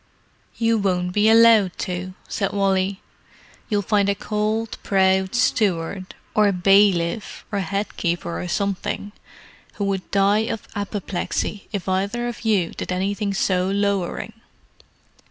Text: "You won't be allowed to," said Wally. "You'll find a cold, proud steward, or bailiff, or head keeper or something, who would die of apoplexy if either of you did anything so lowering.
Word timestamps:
"You 0.57 0.79
won't 0.79 1.13
be 1.13 1.29
allowed 1.29 1.77
to," 1.85 2.15
said 2.27 2.53
Wally. 2.53 3.01
"You'll 3.69 3.83
find 3.83 4.09
a 4.09 4.15
cold, 4.15 4.79
proud 4.81 5.35
steward, 5.35 6.15
or 6.33 6.51
bailiff, 6.51 7.45
or 7.51 7.59
head 7.59 7.97
keeper 7.97 8.41
or 8.41 8.47
something, 8.47 9.11
who 9.75 9.83
would 9.85 10.09
die 10.09 10.45
of 10.49 10.67
apoplexy 10.75 11.67
if 11.71 11.87
either 11.87 12.27
of 12.27 12.43
you 12.45 12.71
did 12.71 12.91
anything 12.91 13.31
so 13.35 13.69
lowering. 13.69 14.33